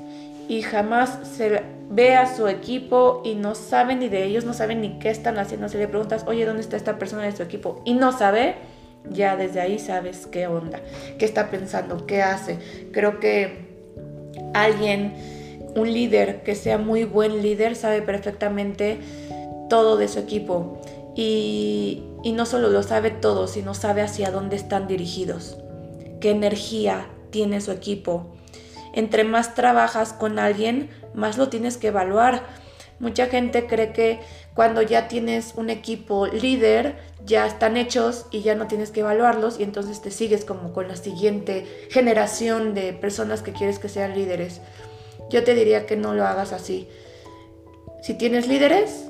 y 0.47 0.61
jamás 0.61 1.19
se 1.23 1.61
ve 1.89 2.15
a 2.15 2.33
su 2.35 2.47
equipo 2.47 3.21
y 3.23 3.35
no 3.35 3.55
sabe 3.55 3.95
ni 3.95 4.09
de 4.09 4.25
ellos, 4.25 4.45
no 4.45 4.53
sabe 4.53 4.75
ni 4.75 4.99
qué 4.99 5.09
están 5.09 5.37
haciendo, 5.37 5.69
si 5.69 5.77
le 5.77 5.87
preguntas, 5.87 6.23
oye, 6.27 6.45
¿dónde 6.45 6.61
está 6.61 6.75
esta 6.75 6.97
persona 6.97 7.23
de 7.23 7.35
su 7.35 7.43
equipo? 7.43 7.81
Y 7.85 7.93
no 7.93 8.11
sabe, 8.11 8.55
ya 9.09 9.35
desde 9.35 9.61
ahí 9.61 9.79
sabes 9.79 10.27
qué 10.27 10.47
onda, 10.47 10.81
qué 11.17 11.25
está 11.25 11.49
pensando, 11.49 12.05
qué 12.05 12.21
hace. 12.21 12.57
Creo 12.91 13.19
que 13.19 13.67
alguien, 14.53 15.13
un 15.75 15.93
líder 15.93 16.41
que 16.41 16.55
sea 16.55 16.77
muy 16.77 17.03
buen 17.03 17.41
líder, 17.41 17.75
sabe 17.75 18.01
perfectamente 18.01 18.97
todo 19.69 19.97
de 19.97 20.07
su 20.07 20.19
equipo 20.19 20.81
y, 21.17 22.03
no 22.23 22.45
solo 22.45 22.69
lo 22.69 22.83
sabe 22.83 23.09
todo, 23.09 23.47
sino 23.47 23.73
sabe 23.73 24.03
hacia 24.03 24.29
dónde 24.29 24.55
están 24.55 24.87
dirigidos, 24.87 25.57
qué 26.21 26.29
energía 26.29 27.09
tiene 27.31 27.59
su 27.59 27.71
equipo. 27.71 28.35
Entre 28.93 29.23
más 29.23 29.55
trabajas 29.55 30.13
con 30.13 30.37
alguien, 30.37 30.91
más 31.15 31.37
lo 31.37 31.49
tienes 31.49 31.77
que 31.77 31.87
evaluar. 31.87 32.43
Mucha 32.99 33.25
gente 33.27 33.65
cree 33.65 33.93
que 33.93 34.19
cuando 34.53 34.83
ya 34.83 35.07
tienes 35.07 35.53
un 35.55 35.71
equipo 35.71 36.27
líder, 36.27 36.95
ya 37.25 37.47
están 37.47 37.77
hechos 37.77 38.27
y 38.31 38.41
ya 38.41 38.53
no 38.55 38.67
tienes 38.67 38.91
que 38.91 38.99
evaluarlos 38.99 39.59
y 39.59 39.63
entonces 39.63 40.01
te 40.01 40.11
sigues 40.11 40.45
como 40.45 40.73
con 40.73 40.87
la 40.87 40.95
siguiente 40.95 41.65
generación 41.89 42.73
de 42.75 42.93
personas 42.93 43.41
que 43.41 43.53
quieres 43.53 43.79
que 43.79 43.89
sean 43.89 44.13
líderes. 44.13 44.61
Yo 45.29 45.43
te 45.43 45.55
diría 45.55 45.85
que 45.87 45.95
no 45.95 46.13
lo 46.13 46.25
hagas 46.25 46.53
así. 46.53 46.87
Si 48.01 48.13
tienes 48.13 48.47
líderes, 48.47 49.07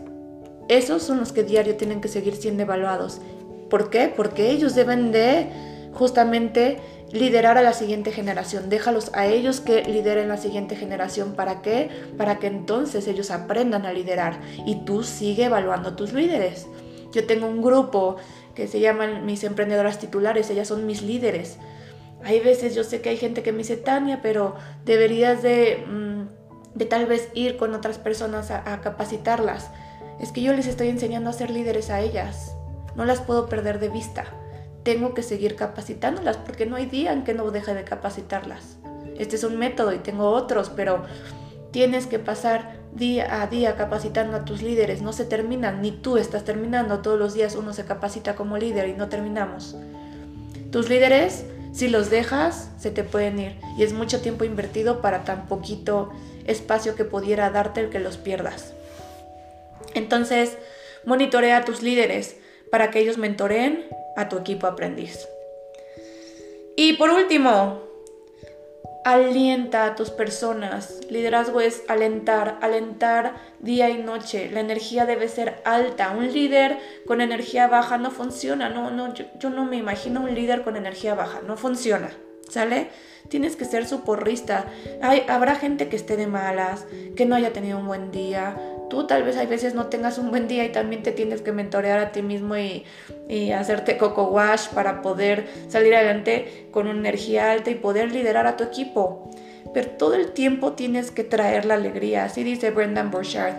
esos 0.68 1.04
son 1.04 1.20
los 1.20 1.32
que 1.32 1.44
diario 1.44 1.76
tienen 1.76 2.02
que 2.02 2.08
seguir 2.08 2.36
siendo 2.36 2.64
evaluados. 2.64 3.22
¿Por 3.70 3.90
qué? 3.90 4.12
Porque 4.14 4.52
ellos 4.52 4.76
deben 4.76 5.12
de 5.12 5.48
justamente 5.94 6.78
liderar 7.12 7.58
a 7.58 7.62
la 7.62 7.74
siguiente 7.74 8.12
generación. 8.12 8.70
Déjalos 8.70 9.12
a 9.14 9.28
ellos 9.28 9.62
que 9.62 9.84
lideren 9.84 10.28
la 10.28 10.38
siguiente 10.38 10.76
generación. 10.76 11.34
¿Para 11.34 11.62
qué? 11.62 11.90
Para 12.18 12.40
que 12.40 12.48
entonces 12.48 13.08
ellos 13.08 13.32
aprendan 13.32 13.86
a 13.86 13.94
liderar 13.94 14.40
y 14.66 14.84
tú 14.84 15.04
sigue 15.04 15.46
evaluando 15.46 15.90
a 15.90 15.96
tus 15.96 16.14
líderes. 16.14 16.68
Yo 17.14 17.26
tengo 17.26 17.48
un 17.48 17.62
grupo 17.62 18.18
que 18.54 18.68
se 18.68 18.80
llaman 18.80 19.26
mis 19.26 19.44
emprendedoras 19.44 20.00
titulares, 20.00 20.50
ellas 20.50 20.68
son 20.68 20.86
mis 20.86 21.02
líderes. 21.02 21.58
Hay 22.24 22.40
veces 22.40 22.76
yo 22.76 22.84
sé 22.84 23.02
que 23.02 23.10
hay 23.10 23.18
gente 23.18 23.44
que 23.44 23.52
me 23.52 23.60
dice, 23.60 23.78
Tania, 23.78 24.22
pero 24.22 24.56
deberías 24.84 25.42
de, 25.44 25.86
mm, 25.88 26.78
de 26.78 26.86
tal 26.86 27.06
vez 27.06 27.30
ir 27.34 27.56
con 27.56 27.74
otras 27.74 28.00
personas 28.00 28.52
a 28.52 28.82
capacitarlas. 28.82 29.70
Es 30.20 30.32
que 30.32 30.42
yo 30.42 30.54
les 30.54 30.68
estoy 30.68 30.90
enseñando 30.90 31.30
a 31.30 31.34
ser 31.34 31.52
líderes 31.52 31.90
a 31.90 32.02
ellas. 32.02 32.56
No 32.96 33.06
las 33.06 33.22
puedo 33.22 33.48
perder 33.48 33.80
de 33.80 33.90
vista. 33.90 34.26
Tengo 34.84 35.14
que 35.14 35.22
seguir 35.22 35.56
capacitándolas 35.56 36.38
porque 36.38 36.66
no 36.66 36.76
hay 36.76 36.88
día 36.88 37.14
en 37.14 37.24
que 37.24 37.34
no 37.34 37.52
deje 37.52 37.74
de 37.74 37.84
capacitarlas. 37.84 38.78
Este 39.18 39.36
es 39.36 39.44
un 39.44 39.58
método 39.58 39.94
y 39.94 40.00
tengo 40.00 40.30
otros, 40.30 40.70
pero 40.70 41.04
tienes 41.72 42.08
que 42.08 42.20
pasar 42.20 42.78
día 42.94 43.42
a 43.42 43.48
día 43.48 43.76
capacitando 43.76 44.38
a 44.38 44.46
tus 44.46 44.62
líderes. 44.62 45.02
No 45.02 45.14
se 45.14 45.26
terminan, 45.26 45.82
ni 45.82 45.92
tú 45.92 46.18
estás 46.18 46.44
terminando. 46.44 47.00
Todos 47.00 47.20
los 47.20 47.34
días 47.34 47.56
uno 47.56 47.74
se 47.74 47.86
capacita 47.86 48.36
como 48.36 48.58
líder 48.58 48.90
y 48.90 48.94
no 48.94 49.10
terminamos. 49.10 49.76
Tus 50.72 50.90
líderes, 50.90 51.46
si 51.74 51.88
los 51.90 52.10
dejas, 52.10 52.72
se 52.80 52.90
te 52.90 53.04
pueden 53.04 53.40
ir. 53.40 53.60
Y 53.78 53.84
es 53.84 53.94
mucho 53.94 54.22
tiempo 54.22 54.44
invertido 54.44 55.02
para 55.02 55.24
tan 55.24 55.48
poquito 55.48 56.10
espacio 56.46 56.96
que 56.96 57.06
pudiera 57.06 57.50
darte 57.52 57.82
el 57.82 57.90
que 57.90 58.00
los 58.00 58.18
pierdas. 58.18 58.74
Entonces, 59.98 60.58
monitorea 61.06 61.58
a 61.58 61.66
tus 61.66 61.82
líderes 61.82 62.38
para 62.72 62.92
que 62.92 63.00
ellos 63.00 63.18
mentoreen 63.18 63.86
a 64.16 64.30
tu 64.30 64.38
equipo 64.38 64.68
aprendiz. 64.68 65.28
Y 66.76 66.94
por 66.94 67.10
último, 67.10 67.88
alienta 69.04 69.86
a 69.86 69.96
tus 69.96 70.10
personas. 70.10 71.00
Liderazgo 71.10 71.62
es 71.62 71.84
alentar, 71.88 72.60
alentar 72.62 73.36
día 73.60 73.90
y 73.90 73.98
noche. 73.98 74.50
La 74.52 74.60
energía 74.60 75.06
debe 75.06 75.30
ser 75.30 75.62
alta. 75.64 76.12
Un 76.12 76.32
líder 76.34 76.78
con 77.06 77.22
energía 77.22 77.68
baja 77.68 77.98
no 77.98 78.12
funciona. 78.12 78.70
No, 78.70 78.92
no, 78.92 79.14
yo, 79.14 79.50
no 79.50 79.66
me 79.66 79.78
imagino 79.78 80.22
un 80.22 80.36
líder 80.36 80.64
con 80.64 80.76
energía 80.76 81.16
baja. 81.16 81.42
No 81.42 81.56
funciona. 81.56 82.12
¿Sale? 82.50 82.90
Tienes 83.30 83.56
que 83.56 83.66
ser 83.66 83.88
su 83.88 84.02
porrista. 84.04 84.66
Hay, 85.02 85.24
habrá 85.28 85.56
gente 85.56 85.88
que 85.90 85.96
esté 85.96 86.18
de 86.18 86.28
malas, 86.28 86.86
que 87.16 87.26
no 87.26 87.36
haya 87.36 87.54
tenido 87.54 87.78
un 87.78 87.88
buen 87.88 88.12
día, 88.12 88.58
tú 88.90 89.06
tal 89.06 89.24
vez 89.24 89.38
hay 89.38 89.48
veces 89.48 89.76
no 89.76 89.88
tengas 89.88 90.18
un 90.18 90.30
buen 90.30 90.48
día 90.48 90.66
y 90.66 90.72
también 90.72 91.04
te 91.04 91.12
tienes 91.12 91.42
que 91.42 91.52
mentorear 91.52 92.00
a 92.00 92.12
ti 92.12 92.22
mismo 92.22 92.56
y, 92.58 92.84
hacerte 93.52 93.98
coco 93.98 94.26
wash 94.26 94.68
para 94.70 95.02
poder 95.02 95.48
salir 95.68 95.96
adelante 95.96 96.68
con 96.72 96.88
una 96.88 97.00
energía 97.00 97.52
alta 97.52 97.70
y 97.70 97.76
poder 97.76 98.12
liderar 98.12 98.48
a 98.48 98.56
tu 98.56 98.64
equipo. 98.64 99.30
Pero 99.74 99.90
todo 99.92 100.16
el 100.16 100.32
tiempo 100.32 100.74
tienes 100.74 101.12
que 101.12 101.24
traer 101.24 101.66
la 101.66 101.74
alegría, 101.74 102.26
así 102.26 102.44
dice 102.44 102.72
Brendan 102.72 103.12
Burchard. 103.12 103.54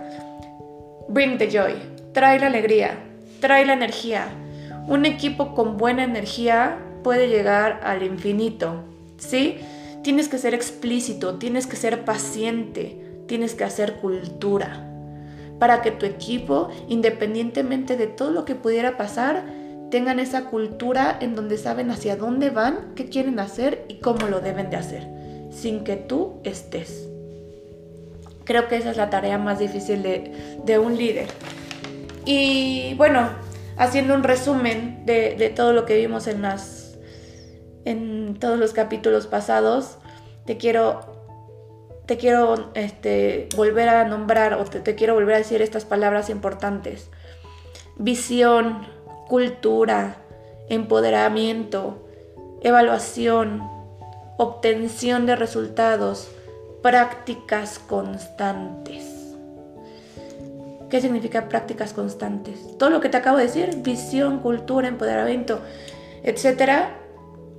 Bring 1.08 1.38
the 1.38 1.50
joy, 1.50 1.75
trae 2.12 2.40
la 2.40 2.47
alegría, 2.47 2.99
trae 3.40 3.66
la 3.66 3.75
energía. 3.75 4.28
Un 4.87 5.04
equipo 5.04 5.54
con 5.54 5.76
buena 5.76 6.04
energía 6.04 6.78
puede 7.02 7.28
llegar 7.28 7.80
al 7.85 8.02
infinito, 8.02 8.85
¿sí? 9.18 9.58
Tienes 10.02 10.28
que 10.28 10.38
ser 10.38 10.54
explícito, 10.54 11.35
tienes 11.38 11.66
que 11.66 11.76
ser 11.76 12.04
paciente, 12.04 12.99
tienes 13.26 13.54
que 13.54 13.64
hacer 13.64 13.97
cultura 13.97 14.88
para 15.59 15.83
que 15.83 15.91
tu 15.91 16.07
equipo, 16.07 16.69
independientemente 16.88 17.97
de 17.97 18.07
todo 18.07 18.31
lo 18.31 18.45
que 18.45 18.55
pudiera 18.55 18.97
pasar, 18.97 19.45
tengan 19.91 20.21
esa 20.21 20.45
cultura 20.47 21.17
en 21.21 21.35
donde 21.35 21.59
saben 21.59 21.91
hacia 21.91 22.17
dónde 22.17 22.50
van, 22.50 22.93
qué 22.95 23.09
quieren 23.09 23.41
hacer 23.41 23.85
y 23.88 23.97
cómo 23.97 24.29
lo 24.29 24.41
deben 24.41 24.71
de 24.71 24.77
hacer, 24.77 25.09
sin 25.50 25.85
que 25.85 25.97
tú 25.97 26.41
estés. 26.45 27.09
Creo 28.45 28.69
que 28.69 28.77
esa 28.77 28.91
es 28.91 28.97
la 28.97 29.11
tarea 29.11 29.38
más 29.38 29.59
difícil 29.59 30.03
de, 30.03 30.79
un 30.79 30.97
líder. 30.97 31.27
Y 32.25 32.95
bueno, 32.95 33.29
haciendo 33.77 34.15
un 34.15 34.23
resumen 34.23 35.05
de, 35.05 35.53
todo 35.55 35.73
lo 35.73 35.85
que 35.85 35.97
vimos 35.97 36.27
en, 36.27 36.43
las, 36.43 36.99
en 37.85 38.37
todos 38.38 38.59
los 38.59 38.73
capítulos 38.73 39.27
pasados, 39.27 39.99
te 40.47 40.57
quiero 40.57 41.18
te 42.09 42.17
quiero 42.17 42.71
este, 42.73 43.50
volver 43.55 43.91
a 43.91 44.05
nombrar 44.07 44.55
o 44.55 44.65
te, 44.65 44.95
quiero 44.95 45.12
volver 45.12 45.35
a 45.35 45.38
decir 45.38 45.61
estas 45.61 45.85
palabras 45.85 46.31
importantes. 46.31 47.11
Visión, 47.99 48.87
cultura, 49.29 50.17
empoderamiento, 50.71 52.09
evaluación, 52.62 53.62
obtención 54.38 55.27
de 55.27 55.37
resultados, 55.37 56.31
prácticas 56.83 57.79
constantes. 57.79 59.05
¿Qué 60.88 61.03
significa 61.03 61.50
prácticas 61.50 61.93
constantes? 61.93 62.79
Todo 62.79 62.88
lo 62.88 63.03
que 63.03 63.11
te 63.11 63.19
acabo 63.19 63.37
de 63.37 63.43
decir, 63.43 63.83
visión, 63.83 64.38
cultura, 64.38 64.88
empoderamiento, 64.88 65.61
etcétera, 66.23 66.97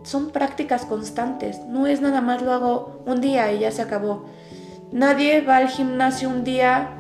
son 0.01 0.31
prácticas 0.31 0.85
constantes. 0.85 1.59
No 1.67 1.85
es 1.85 2.01
nada 2.01 2.21
más 2.21 2.41
lo 2.41 2.51
hago 2.51 3.03
un 3.05 3.21
día 3.21 3.51
y 3.51 3.59
ya 3.59 3.71
se 3.71 3.83
acabó. 3.83 4.25
Nadie 4.91 5.41
va 5.41 5.57
al 5.57 5.69
gimnasio 5.69 6.29
un 6.29 6.43
día, 6.43 6.99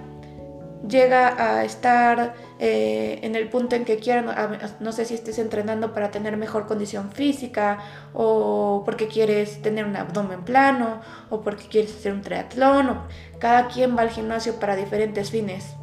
llega 0.87 1.57
a 1.57 1.63
estar 1.65 2.35
eh, 2.59 3.19
en 3.23 3.35
el 3.35 3.49
punto 3.49 3.75
en 3.75 3.83
que 3.83 3.97
quiera, 3.97 4.59
no 4.79 4.91
sé 4.91 5.05
si 5.05 5.15
estés 5.15 5.39
entrenando 5.39 5.93
para 5.93 6.11
tener 6.11 6.37
mejor 6.37 6.67
condición 6.67 7.11
física 7.11 7.79
o 8.13 8.83
porque 8.85 9.07
quieres 9.07 9.61
tener 9.63 9.85
un 9.85 9.95
abdomen 9.95 10.43
plano 10.43 11.01
o 11.29 11.41
porque 11.41 11.67
quieres 11.67 11.95
hacer 11.95 12.13
un 12.13 12.21
triatlón. 12.21 13.01
cada 13.39 13.67
quien 13.67 13.97
va 13.97 14.01
al 14.01 14.11
gimnasio 14.11 14.59
para 14.59 14.75
diferentes 14.75 15.31
fines. 15.31 15.73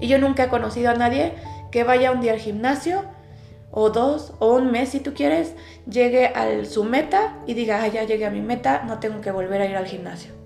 Y 0.00 0.08
yo 0.08 0.18
nunca 0.18 0.44
he 0.44 0.48
conocido 0.48 0.90
a 0.90 0.94
nadie 0.94 1.34
que 1.70 1.84
vaya 1.84 2.12
un 2.12 2.20
día 2.20 2.32
al 2.32 2.38
gimnasio 2.38 3.02
o 3.70 3.90
dos 3.90 4.32
o 4.38 4.54
un 4.54 4.70
mes 4.70 4.90
si 4.90 5.00
tú 5.00 5.12
quieres, 5.12 5.54
llegue 5.86 6.28
a 6.28 6.64
su 6.64 6.84
meta 6.84 7.34
y 7.46 7.52
diga, 7.52 7.86
ya 7.88 8.04
llegué 8.04 8.24
a 8.24 8.30
mi 8.30 8.40
meta, 8.40 8.84
no 8.86 9.00
tengo 9.00 9.20
que 9.20 9.30
volver 9.30 9.60
a 9.60 9.66
ir 9.66 9.76
al 9.76 9.86
gimnasio. 9.86 10.37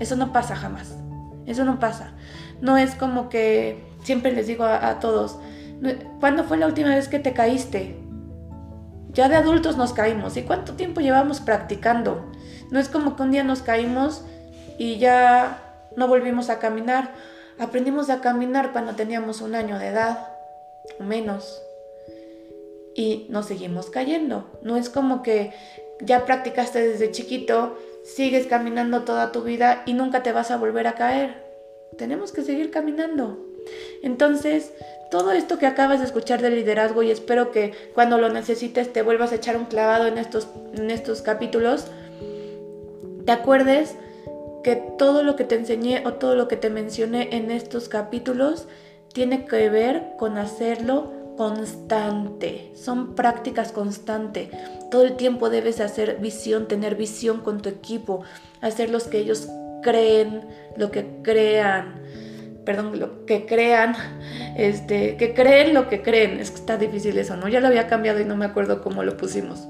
Eso 0.00 0.16
no 0.16 0.32
pasa 0.32 0.56
jamás. 0.56 0.94
Eso 1.46 1.64
no 1.64 1.78
pasa. 1.78 2.12
No 2.60 2.76
es 2.76 2.94
como 2.94 3.28
que 3.28 3.84
siempre 4.02 4.32
les 4.32 4.46
digo 4.46 4.64
a, 4.64 5.00
todos, 5.00 5.38
¿cuándo 6.20 6.44
fue 6.44 6.56
la 6.56 6.66
última 6.66 6.90
vez 6.90 7.08
que 7.08 7.18
te 7.18 7.32
caíste? 7.32 7.96
Ya 9.12 9.28
de 9.28 9.36
adultos 9.36 9.76
nos 9.76 9.92
caímos. 9.92 10.36
¿Y 10.36 10.42
cuánto 10.42 10.74
tiempo 10.74 11.00
llevamos 11.00 11.40
practicando? 11.40 12.30
No 12.70 12.80
es 12.80 12.88
como 12.88 13.16
que 13.16 13.22
un 13.22 13.30
día 13.30 13.44
nos 13.44 13.62
caímos 13.62 14.24
y 14.78 14.98
ya 14.98 15.58
no 15.96 16.08
volvimos 16.08 16.50
a 16.50 16.58
caminar. 16.58 17.12
Aprendimos 17.58 18.10
a 18.10 18.20
caminar 18.20 18.72
cuando 18.72 18.94
teníamos 18.94 19.40
un 19.40 19.54
año 19.54 19.78
de 19.78 19.88
edad 19.88 20.28
o 20.98 21.04
menos. 21.04 21.62
Y 22.96 23.26
nos 23.28 23.46
seguimos 23.46 23.90
cayendo. 23.90 24.50
No 24.62 24.76
es 24.76 24.88
como 24.88 25.22
que 25.22 25.52
ya 26.00 26.24
practicaste 26.24 26.80
desde 26.80 27.12
chiquito 27.12 27.76
sigues 28.04 28.46
caminando 28.46 29.02
toda 29.02 29.32
tu 29.32 29.42
vida 29.42 29.82
y 29.86 29.94
nunca 29.94 30.22
te 30.22 30.32
vas 30.32 30.50
a 30.50 30.56
volver 30.56 30.86
a 30.86 30.94
caer. 30.94 31.42
Tenemos 31.96 32.32
que 32.32 32.42
seguir 32.42 32.70
caminando. 32.70 33.38
Entonces, 34.02 34.72
todo 35.10 35.32
esto 35.32 35.58
que 35.58 35.66
acabas 35.66 36.00
de 36.00 36.06
escuchar 36.06 36.42
de 36.42 36.50
liderazgo 36.50 37.02
y 37.02 37.10
espero 37.10 37.50
que 37.50 37.72
cuando 37.94 38.18
lo 38.18 38.28
necesites 38.28 38.92
te 38.92 39.02
vuelvas 39.02 39.32
a 39.32 39.36
echar 39.36 39.56
un 39.56 39.64
clavado 39.64 40.06
en 40.06 40.18
estos, 40.18 40.48
en 40.74 40.90
estos 40.90 41.22
capítulos, 41.22 41.86
te 43.24 43.32
acuerdes 43.32 43.96
que 44.62 44.76
todo 44.76 45.22
lo 45.22 45.36
que 45.36 45.44
te 45.44 45.54
enseñé 45.54 46.06
o 46.06 46.14
todo 46.14 46.34
lo 46.34 46.48
que 46.48 46.56
te 46.56 46.70
mencioné 46.70 47.36
en 47.36 47.50
estos 47.50 47.88
capítulos 47.88 48.66
tiene 49.12 49.46
que 49.46 49.70
ver 49.70 50.14
con 50.18 50.36
hacerlo 50.36 51.12
constante, 51.36 52.72
son 52.74 53.14
prácticas 53.14 53.72
constantes. 53.72 54.48
Todo 54.90 55.02
el 55.02 55.16
tiempo 55.16 55.50
debes 55.50 55.80
hacer 55.80 56.18
visión, 56.20 56.68
tener 56.68 56.94
visión 56.94 57.40
con 57.40 57.60
tu 57.60 57.68
equipo, 57.68 58.22
hacer 58.60 58.90
los 58.90 59.04
que 59.04 59.18
ellos 59.18 59.48
creen, 59.82 60.42
lo 60.76 60.90
que 60.90 61.06
crean, 61.22 62.00
perdón, 62.64 62.98
lo 62.98 63.26
que 63.26 63.46
crean, 63.46 63.94
este, 64.56 65.16
que 65.16 65.34
creen 65.34 65.74
lo 65.74 65.88
que 65.88 66.02
creen. 66.02 66.40
Es 66.40 66.50
que 66.50 66.56
está 66.56 66.76
difícil 66.76 67.18
eso, 67.18 67.36
¿no? 67.36 67.48
Ya 67.48 67.60
lo 67.60 67.68
había 67.68 67.86
cambiado 67.86 68.20
y 68.20 68.24
no 68.24 68.36
me 68.36 68.46
acuerdo 68.46 68.82
cómo 68.82 69.02
lo 69.02 69.16
pusimos. 69.16 69.66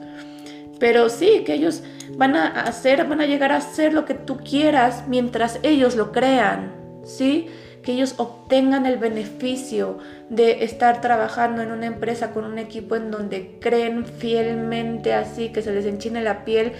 Pero 0.79 1.09
sí, 1.09 1.45
que 1.45 1.55
ellos 1.55 1.83
van 2.17 2.37
a 2.37 2.49
hacer, 2.63 3.07
van 3.07 3.21
a 3.21 3.27
llegar 3.27 3.53
a 3.53 3.57
hacer 3.57 3.93
lo 3.93 4.05
que 4.05 4.15
tú 4.15 4.39
quieras 4.39 5.05
mientras 5.09 5.59
ellos 5.63 5.97
lo 5.97 6.13
crean, 6.13 6.75
¿sí? 7.05 7.49
Que 7.85 7.93
ellos 7.93 8.15
obtengan 8.17 8.87
el 8.87 8.97
beneficio 8.97 9.99
de 10.31 10.65
estar 10.65 11.01
trabajando 11.01 11.63
en 11.63 11.71
una 11.71 11.87
empresa 11.87 12.31
con 12.33 12.45
un 12.45 12.59
equipo 12.59 12.97
en 12.97 13.11
donde 13.11 13.59
creen 13.61 14.07
fielmente 14.07 15.13
así, 15.13 15.51
que 15.51 15.63
se 15.63 15.73
les 15.73 15.85
enchine 15.85 16.23
la 16.23 16.45
piel 16.45 16.73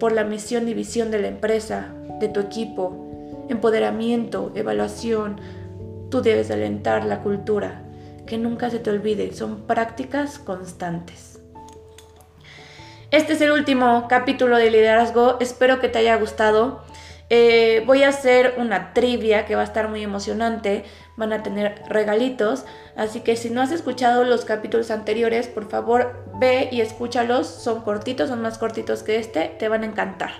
por 0.00 0.12
la 0.12 0.24
misión 0.24 0.68
y 0.68 0.74
visión 0.74 1.10
de 1.10 1.20
la 1.20 1.28
empresa, 1.28 1.94
de 2.20 2.28
tu 2.28 2.40
equipo, 2.40 3.46
empoderamiento, 3.48 4.52
evaluación. 4.54 5.40
Tú 6.10 6.22
debes 6.22 6.50
alentar 6.50 7.04
la 7.04 7.20
cultura, 7.22 7.82
que 8.26 8.36
nunca 8.36 8.68
se 8.68 8.80
te 8.80 8.90
olvide, 8.90 9.32
son 9.32 9.62
prácticas 9.62 10.38
constantes. 10.38 11.40
Este 13.10 13.32
es 13.32 13.40
el 13.40 13.52
último 13.52 14.06
capítulo 14.08 14.58
de 14.58 14.70
liderazgo, 14.70 15.38
espero 15.40 15.80
que 15.80 15.88
te 15.88 15.98
haya 15.98 16.16
gustado. 16.16 16.82
Eh, 17.30 17.82
voy 17.86 18.04
a 18.04 18.08
hacer 18.08 18.54
una 18.56 18.94
trivia 18.94 19.44
que 19.44 19.54
va 19.54 19.60
a 19.62 19.64
estar 19.64 19.88
muy 19.88 20.02
emocionante. 20.02 20.84
Van 21.16 21.32
a 21.32 21.42
tener 21.42 21.82
regalitos. 21.88 22.64
Así 22.96 23.20
que 23.20 23.36
si 23.36 23.50
no 23.50 23.60
has 23.60 23.72
escuchado 23.72 24.24
los 24.24 24.44
capítulos 24.44 24.90
anteriores, 24.90 25.48
por 25.48 25.68
favor 25.68 26.24
ve 26.40 26.68
y 26.72 26.80
escúchalos. 26.80 27.46
Son 27.46 27.82
cortitos, 27.82 28.28
son 28.28 28.40
más 28.40 28.58
cortitos 28.58 29.02
que 29.02 29.18
este. 29.18 29.54
Te 29.58 29.68
van 29.68 29.82
a 29.82 29.86
encantar. 29.86 30.30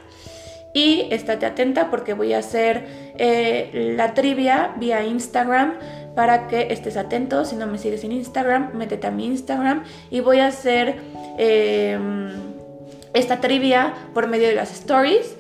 Y 0.75 1.09
estate 1.11 1.47
atenta 1.47 1.91
porque 1.91 2.13
voy 2.13 2.35
a 2.35 2.39
hacer 2.39 2.87
eh, 3.19 3.95
la 3.97 4.15
trivia 4.15 4.75
vía 4.77 5.03
Instagram 5.05 5.75
para 6.15 6.47
que 6.47 6.73
estés 6.73 6.97
atento. 6.97 7.45
Si 7.45 7.57
no 7.57 7.67
me 7.67 7.79
sigues 7.79 8.05
en 8.05 8.13
Instagram, 8.13 8.75
métete 8.75 9.07
a 9.07 9.11
mi 9.11 9.27
Instagram 9.27 9.85
y 10.11 10.21
voy 10.21 10.41
a 10.41 10.49
hacer 10.49 10.97
em, 11.39 12.31
esta 13.15 13.41
trivia 13.41 13.95
por 14.13 14.27
medio 14.27 14.49
de 14.49 14.55
las 14.55 14.73
stories 14.73 15.38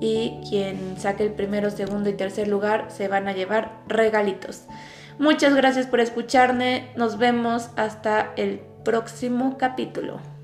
y 0.00 0.40
quien 0.48 0.98
saque 0.98 1.24
el 1.24 1.32
primero, 1.32 1.70
segundo 1.70 2.10
y 2.10 2.14
tercer 2.14 2.48
lugar 2.48 2.86
se 2.88 3.08
van 3.08 3.28
a 3.28 3.32
llevar 3.32 3.82
regalitos. 3.88 4.64
Muchas 5.18 5.54
gracias 5.54 5.86
por 5.86 6.00
escucharme, 6.00 6.90
nos 6.96 7.18
vemos 7.18 7.70
hasta 7.76 8.32
el 8.36 8.60
próximo 8.84 9.56
capítulo. 9.58 10.35